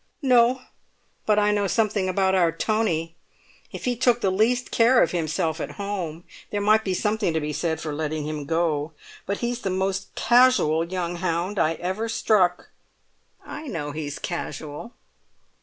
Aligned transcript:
"No; 0.23 0.63
but 1.27 1.37
I 1.37 1.51
know 1.51 1.67
something 1.67 2.09
about 2.09 2.33
our 2.33 2.51
Tony! 2.51 3.13
If 3.71 3.85
he 3.85 3.95
took 3.95 4.19
the 4.19 4.31
least 4.31 4.71
care 4.71 5.03
of 5.03 5.11
himself 5.11 5.61
at 5.61 5.73
home, 5.77 6.23
there 6.49 6.59
might 6.59 6.83
be 6.83 6.95
something 6.95 7.35
to 7.35 7.39
be 7.39 7.53
said 7.53 7.79
for 7.79 7.93
letting 7.93 8.25
him 8.27 8.45
go; 8.45 8.93
but 9.27 9.41
he's 9.45 9.61
the 9.61 9.69
most 9.69 10.09
casual 10.15 10.83
young 10.85 11.17
hound 11.17 11.59
I 11.59 11.73
ever 11.75 12.09
struck." 12.09 12.71
"I 13.45 13.67
know 13.67 13.91
he's 13.91 14.17
casual." 14.17 14.95